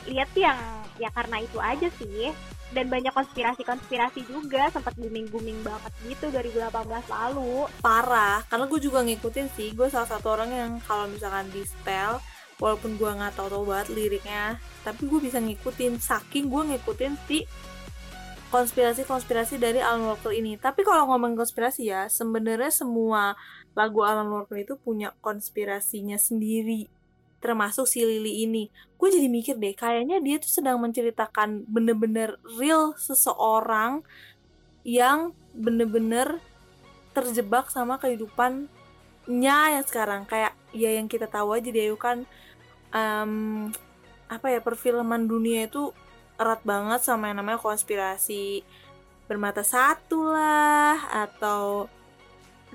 lihat 0.08 0.30
yang 0.34 0.58
ya 0.96 1.08
karena 1.12 1.36
itu 1.44 1.58
aja 1.60 1.88
sih 2.00 2.32
dan 2.72 2.88
banyak 2.88 3.12
konspirasi-konspirasi 3.12 4.24
juga 4.26 4.72
sempat 4.72 4.96
booming-booming 4.96 5.60
banget 5.60 5.92
gitu 6.08 6.32
2018 6.32 6.72
lalu 7.12 7.68
Parah, 7.84 8.40
karena 8.48 8.64
gue 8.66 8.80
juga 8.80 9.04
ngikutin 9.04 9.46
sih. 9.52 9.68
Gue 9.76 9.92
salah 9.92 10.08
satu 10.08 10.32
orang 10.32 10.50
yang 10.50 10.70
kalau 10.88 11.04
misalkan 11.06 11.48
di 11.52 11.62
style, 11.68 12.18
walaupun 12.56 12.96
gue 12.96 13.10
nggak 13.12 13.36
tahu 13.36 13.48
tahu 13.52 13.64
banget 13.68 13.88
liriknya, 13.92 14.56
tapi 14.82 15.04
gue 15.04 15.20
bisa 15.20 15.38
ngikutin. 15.38 16.00
Saking 16.00 16.48
gue 16.48 16.62
ngikutin 16.74 17.12
si 17.28 17.44
konspirasi-konspirasi 18.52 19.56
dari 19.56 19.80
Alan 19.80 20.08
Walker 20.08 20.32
ini. 20.32 20.60
Tapi 20.60 20.84
kalau 20.84 21.08
ngomong 21.08 21.36
konspirasi 21.36 21.88
ya, 21.88 22.08
sebenarnya 22.12 22.68
semua 22.68 23.32
lagu 23.72 24.04
Alan 24.04 24.28
Walker 24.28 24.60
itu 24.60 24.76
punya 24.76 25.16
konspirasinya 25.24 26.20
sendiri. 26.20 27.01
Termasuk 27.42 27.90
si 27.90 28.06
Lily 28.06 28.46
ini. 28.46 28.70
Gue 28.94 29.10
jadi 29.10 29.26
mikir 29.26 29.58
deh, 29.58 29.74
kayaknya 29.74 30.22
dia 30.22 30.38
tuh 30.38 30.48
sedang 30.48 30.78
menceritakan 30.78 31.66
bener-bener 31.66 32.38
real 32.56 32.94
seseorang 32.94 34.06
yang 34.86 35.34
bener-bener 35.52 36.38
terjebak 37.12 37.68
sama 37.68 37.98
kehidupannya 37.98 39.58
yang 39.74 39.84
sekarang. 39.84 40.22
Kayak 40.24 40.54
ya 40.70 40.94
yang 40.94 41.10
kita 41.10 41.26
tahu 41.26 41.58
aja 41.58 41.68
dia 41.68 41.90
kan 41.98 42.24
em, 42.94 43.32
apa 44.32 44.46
ya 44.48 44.60
perfilman 44.64 45.28
dunia 45.28 45.68
itu 45.68 45.92
erat 46.40 46.64
banget 46.64 47.04
sama 47.04 47.28
yang 47.28 47.44
namanya 47.44 47.60
konspirasi 47.60 48.64
bermata 49.28 49.60
satu 49.60 50.32
lah 50.32 50.96
atau 51.28 51.86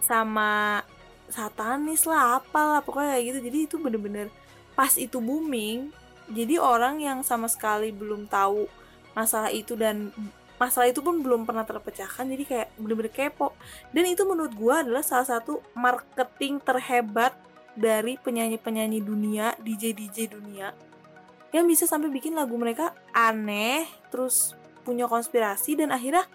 sama 0.01 0.81
satanis 1.27 2.07
lah 2.07 2.39
apalah 2.39 2.79
pokoknya 2.85 3.17
kayak 3.17 3.25
gitu 3.33 3.39
jadi 3.49 3.57
itu 3.67 3.75
bener-bener 3.81 4.27
pas 4.77 4.93
itu 4.93 5.17
booming 5.17 5.89
jadi 6.29 6.61
orang 6.61 7.01
yang 7.01 7.19
sama 7.25 7.49
sekali 7.49 7.89
belum 7.89 8.29
tahu 8.29 8.69
masalah 9.17 9.49
itu 9.49 9.73
dan 9.73 10.13
masalah 10.59 10.91
itu 10.91 10.99
pun 10.99 11.23
belum 11.23 11.47
pernah 11.47 11.63
terpecahkan 11.63 12.27
jadi 12.27 12.43
kayak 12.43 12.67
bener-bener 12.75 13.13
kepo. 13.13 13.55
Dan 13.95 14.09
itu 14.09 14.27
menurut 14.27 14.53
gua 14.57 14.83
adalah 14.83 15.05
salah 15.05 15.25
satu 15.25 15.63
marketing 15.77 16.59
terhebat 16.59 17.31
dari 17.77 18.17
penyanyi-penyanyi 18.17 18.99
dunia 19.05 19.53
DJ 19.61 19.93
DJ 19.93 20.33
dunia 20.33 20.73
yang 21.53 21.63
bisa 21.69 21.87
sampai 21.87 22.11
bikin 22.11 22.35
lagu 22.35 22.57
mereka 22.59 22.91
aneh 23.15 23.87
terus 24.09 24.57
punya 24.83 25.05
konspirasi 25.07 25.79
dan 25.79 25.93
akhirnya 25.93 26.25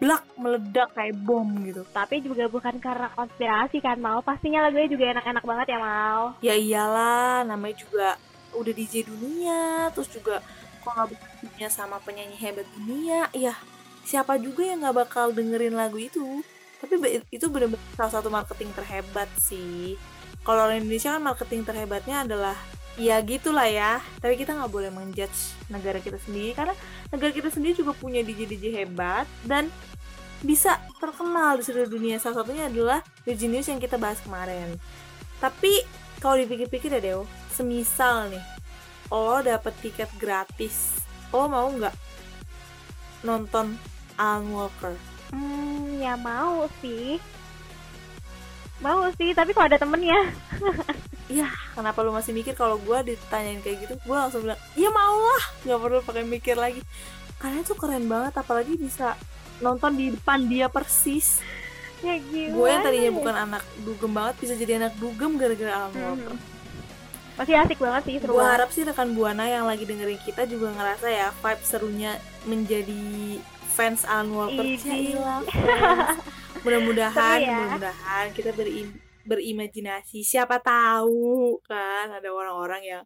blak 0.00 0.24
meledak 0.40 0.88
kayak 0.96 1.12
bom 1.22 1.44
gitu 1.62 1.84
Tapi 1.92 2.24
juga 2.24 2.48
bukan 2.48 2.80
karena 2.80 3.12
konspirasi 3.12 3.84
kan 3.84 4.00
mau. 4.00 4.24
Pastinya 4.24 4.64
lagunya 4.64 4.88
juga 4.88 5.12
enak-enak 5.12 5.44
banget 5.44 5.66
ya 5.76 5.78
mau. 5.78 6.24
ya 6.40 6.54
iyalah 6.56 7.44
namanya 7.44 7.76
juga 7.76 8.08
udah 8.56 8.72
DJ 8.74 9.06
dunia 9.06 9.90
terus 9.94 10.10
juga 10.10 10.42
kolaborasinya 10.82 11.68
sama 11.70 11.96
penyanyi 12.02 12.34
hebat 12.40 12.66
dunia 12.74 13.30
ya 13.30 13.54
siapa 14.02 14.40
juga 14.40 14.66
yang 14.66 14.82
nggak 14.82 14.96
bakal 15.06 15.30
dengerin 15.30 15.76
lagu 15.76 16.00
itu 16.00 16.42
tapi 16.80 16.96
itu 17.30 17.46
bener-bener 17.52 17.84
salah 17.94 18.12
satu 18.18 18.32
marketing 18.32 18.72
terhebat 18.72 19.28
sih 19.38 19.94
kalau 20.42 20.66
orang 20.66 20.80
Indonesia 20.82 21.14
kan 21.14 21.22
marketing 21.22 21.62
terhebatnya 21.68 22.24
adalah 22.24 22.56
ya 23.00 23.16
gitulah 23.24 23.64
ya 23.64 24.04
tapi 24.20 24.36
kita 24.36 24.52
nggak 24.52 24.68
boleh 24.68 24.92
menjudge 24.92 25.56
negara 25.72 25.96
kita 26.04 26.20
sendiri 26.20 26.52
karena 26.52 26.76
negara 27.08 27.32
kita 27.32 27.48
sendiri 27.48 27.72
juga 27.72 27.96
punya 27.96 28.20
DJ 28.20 28.44
DJ 28.44 28.84
hebat 28.84 29.24
dan 29.48 29.72
bisa 30.44 30.76
terkenal 31.00 31.56
di 31.56 31.64
seluruh 31.64 31.88
dunia 31.88 32.20
salah 32.20 32.44
satunya 32.44 32.68
adalah 32.68 33.00
Virgin 33.24 33.56
News 33.56 33.68
yang 33.72 33.80
kita 33.80 33.96
bahas 33.96 34.20
kemarin 34.20 34.76
tapi 35.40 35.72
kalau 36.20 36.36
dipikir-pikir 36.36 36.92
ya 36.92 37.00
Deo 37.00 37.24
semisal 37.48 38.28
nih 38.28 38.44
lo 39.08 39.40
dapet 39.40 39.72
tiket 39.80 40.12
gratis 40.20 41.00
lo 41.32 41.48
mau 41.48 41.72
nggak 41.72 41.96
nonton 43.24 43.80
Alan 44.20 44.52
Walker 44.52 44.92
Hmm, 45.30 46.02
ya 46.02 46.18
mau 46.18 46.66
sih. 46.82 47.22
Mau 48.82 49.06
sih, 49.14 49.30
tapi 49.30 49.54
kalau 49.54 49.70
ada 49.70 49.78
temennya. 49.78 50.18
kenapa 51.72 51.98
lu 52.00 52.10
masih 52.10 52.30
mikir 52.30 52.52
kalau 52.52 52.76
gue 52.76 52.98
ditanyain 53.08 53.58
kayak 53.58 53.78
gitu 53.80 53.94
gue 53.96 54.16
langsung 54.16 54.42
bilang 54.42 54.58
iya 54.74 54.88
mau 54.88 55.16
lah 55.16 55.44
nggak 55.62 55.78
perlu 55.78 55.98
pakai 56.02 56.22
mikir 56.22 56.54
lagi 56.54 56.82
karena 57.36 57.58
itu 57.58 57.72
keren 57.72 58.04
banget 58.04 58.34
apalagi 58.34 58.74
bisa 58.74 59.14
nonton 59.58 59.94
di 59.94 60.10
depan 60.10 60.44
dia 60.44 60.66
persis 60.66 61.40
Ya 62.00 62.16
gue 62.16 62.48
yang 62.64 62.80
tadinya 62.80 63.06
ya? 63.06 63.14
bukan 63.14 63.34
anak 63.38 63.62
dugem 63.78 64.08
banget 64.10 64.34
bisa 64.38 64.54
jadi 64.56 64.80
anak 64.80 64.96
dugem 64.96 65.36
gara-gara 65.36 65.72
Alan 65.78 65.92
Hmm. 65.92 66.38
Masih 67.36 67.56
asik 67.56 67.80
banget 67.80 68.02
sih, 68.04 68.16
seru 68.20 68.36
gue 68.36 68.44
harap 68.44 68.68
sih 68.68 68.84
rekan 68.84 69.12
buana 69.12 69.44
yang 69.44 69.64
lagi 69.64 69.84
dengerin 69.84 70.20
kita 70.20 70.44
juga 70.44 70.72
ngerasa 70.72 71.08
ya 71.08 71.28
vibe 71.34 71.62
serunya 71.62 72.12
menjadi 72.44 73.00
fans 73.70 74.04
Alan 74.04 74.28
Walker 74.30 74.60
Idi. 74.60 75.16
Fans. 75.16 75.48
mudah-mudahan 76.64 77.38
ya. 77.38 77.48
mudah-mudahan 77.54 78.24
kita 78.32 78.52
berim- 78.52 78.96
berimajinasi. 79.24 80.24
Siapa 80.24 80.60
tahu 80.60 81.58
kan 81.64 82.12
ada 82.12 82.28
orang-orang 82.32 82.82
yang 82.84 83.02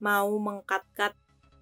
mau 0.00 0.28
mengkat-kat 0.40 1.12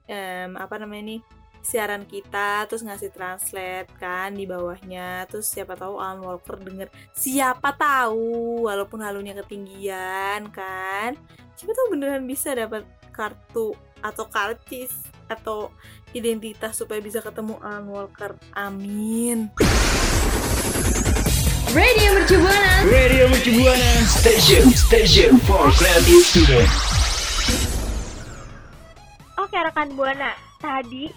em, 0.06 0.54
apa 0.54 0.78
namanya 0.78 1.16
nih 1.16 1.20
siaran 1.58 2.06
kita 2.06 2.64
terus 2.70 2.86
ngasih 2.86 3.10
translate 3.12 3.90
kan 3.98 4.32
di 4.32 4.46
bawahnya. 4.46 5.26
Terus 5.28 5.50
siapa 5.50 5.74
tahu 5.74 5.98
Alan 5.98 6.22
Walker 6.22 6.56
denger. 6.56 6.88
Siapa 7.12 7.74
tahu 7.74 8.64
walaupun 8.70 9.02
halunya 9.02 9.34
ketinggian 9.36 10.48
kan. 10.54 11.18
Siapa 11.58 11.72
tahu 11.74 11.98
beneran 11.98 12.24
bisa 12.24 12.54
dapat 12.54 12.86
kartu 13.10 13.74
atau 13.98 14.24
karcis 14.30 14.94
atau 15.28 15.74
identitas 16.14 16.78
supaya 16.78 17.02
bisa 17.02 17.20
ketemu 17.20 17.58
Alan 17.60 17.90
Walker. 17.90 18.38
Amin 18.54 19.50
Radio 21.68 22.16
Mercu 22.16 22.40
Buana. 22.40 22.72
Radio 22.88 23.28
Mercu 23.28 23.52
Buana 23.60 23.92
Station 24.08 24.72
Station 24.72 25.36
for 25.44 25.68
Creative 25.76 26.24
Student 26.24 26.64
Oke 29.36 29.52
rekan 29.52 29.92
Buana, 29.92 30.32
tadi 30.56 31.12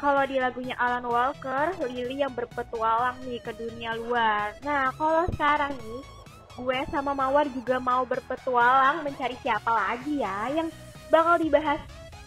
kalau 0.00 0.24
di 0.24 0.40
lagunya 0.40 0.72
Alan 0.80 1.04
Walker, 1.04 1.76
Lily 1.84 2.24
yang 2.24 2.32
berpetualang 2.32 3.20
nih 3.28 3.44
ke 3.44 3.52
dunia 3.60 3.92
luar. 4.00 4.56
Nah, 4.64 4.88
kalau 4.96 5.28
sekarang 5.36 5.76
nih, 5.76 6.02
gue 6.56 6.78
sama 6.88 7.12
Mawar 7.12 7.44
juga 7.52 7.76
mau 7.76 8.08
berpetualang 8.08 9.04
mencari 9.04 9.36
siapa 9.44 9.68
lagi 9.68 10.24
ya 10.24 10.48
yang 10.64 10.72
bakal 11.12 11.36
dibahas 11.36 11.76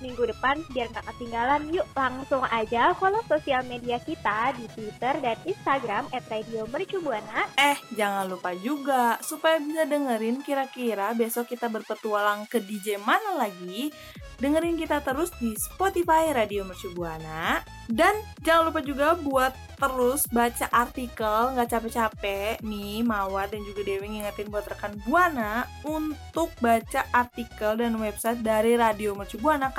minggu 0.03 0.29
depan 0.29 0.61
biar 0.71 0.89
nggak 0.93 1.07
ketinggalan. 1.13 1.61
Yuk 1.73 1.87
langsung 1.93 2.43
aja 2.47 2.93
follow 2.97 3.21
sosial 3.25 3.65
media 3.65 3.97
kita 4.01 4.53
di 4.55 4.65
Twitter 4.73 5.17
dan 5.19 5.37
Instagram 5.43 6.09
@radiomercubuana. 6.11 7.49
Eh, 7.57 7.77
jangan 7.93 8.29
lupa 8.29 8.53
juga 8.57 9.17
supaya 9.21 9.57
bisa 9.61 9.83
dengerin 9.83 10.41
kira-kira 10.41 11.11
besok 11.17 11.51
kita 11.51 11.67
berpetualang 11.67 12.45
ke 12.45 12.61
DJ 12.61 13.01
mana 13.01 13.37
lagi. 13.37 13.89
Dengerin 14.37 14.77
kita 14.77 15.01
terus 15.01 15.33
di 15.41 15.57
Spotify 15.57 16.29
Radio 16.29 16.61
Mercu 16.61 16.93
Buana. 16.93 17.57
Dan 17.89 18.13
jangan 18.45 18.69
lupa 18.69 18.85
juga 18.85 19.17
buat 19.17 19.49
terus 19.77 20.29
baca 20.29 20.67
artikel 20.69 21.53
nggak 21.53 21.69
capek-capek 21.69 22.61
nih 22.65 23.05
Mawar 23.05 23.49
dan 23.49 23.61
juga 23.63 23.85
Dewi 23.85 24.09
ngingetin 24.09 24.49
buat 24.49 24.65
rekan 24.65 24.93
Buana 25.05 25.65
untuk 25.85 26.53
baca 26.61 27.05
artikel 27.13 27.81
dan 27.81 27.97
website 27.97 28.41
dari 28.45 28.77
Radio 28.77 29.17
Mercu 29.17 29.41
Buana 29.41 29.73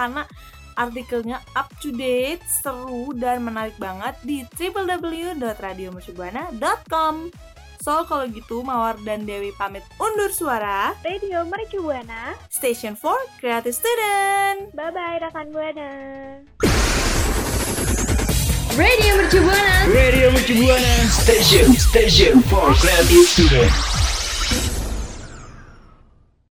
artikelnya 0.78 1.42
up 1.58 1.66
to 1.82 1.90
date, 1.90 2.38
seru 2.46 3.10
dan 3.18 3.42
menarik 3.42 3.74
banget 3.82 4.14
di 4.22 4.46
www.radiomercubuana.com. 4.54 7.34
So, 7.78 8.02
kalau 8.06 8.26
gitu 8.30 8.62
Mawar 8.66 8.98
dan 9.06 9.26
Dewi 9.26 9.52
pamit 9.54 9.82
undur 9.98 10.30
suara. 10.34 10.94
Radio 11.02 11.44
Mercubuana. 11.46 12.34
Station 12.50 12.96
4 12.98 13.38
Creative 13.38 13.74
Student. 13.74 14.74
Bye 14.74 14.90
bye 14.90 15.18
rekan 15.22 15.52
Buana. 15.54 15.88
Radio 18.78 19.18
Mercu 19.18 19.42
Buana. 19.42 19.90
Radio 19.90 20.30
Mercu 20.30 20.54
Buana 20.58 20.94
Station 21.10 21.74
Station 21.74 22.42
for 22.46 22.70
Creative 22.78 23.26
Student 23.26 23.97